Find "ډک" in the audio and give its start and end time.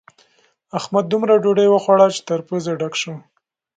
2.79-2.93